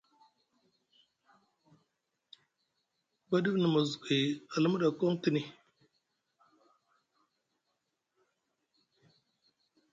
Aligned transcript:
Ba 3.29 3.37
ɗif 3.43 3.55
na 3.59 3.67
mozugay 3.73 4.25
a 4.53 4.55
luma 4.61 4.77
ɗa 4.81 4.87
a 4.93 4.97
koŋ 4.99 5.13
tini. 5.21 5.41